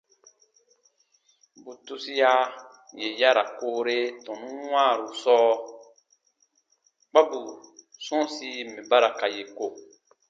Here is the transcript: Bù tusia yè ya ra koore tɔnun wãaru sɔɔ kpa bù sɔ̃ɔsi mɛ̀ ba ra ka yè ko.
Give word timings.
Bù 1.63 1.71
tusia 1.85 2.33
yè 2.99 3.07
ya 3.19 3.29
ra 3.37 3.43
koore 3.59 3.97
tɔnun 4.25 4.55
wãaru 4.71 5.07
sɔɔ 5.23 5.49
kpa 7.09 7.19
bù 7.29 7.39
sɔ̃ɔsi 8.05 8.47
mɛ̀ 8.73 8.85
ba 8.89 8.97
ra 9.03 9.09
ka 9.19 9.27
yè 9.35 9.43
ko. 9.57 9.65